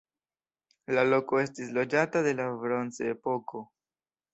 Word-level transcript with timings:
La 0.95 1.03
loko 1.11 1.43
estis 1.43 1.71
loĝata 1.77 2.27
de 2.31 2.35
la 2.43 2.51
bronzepoko. 2.67 3.69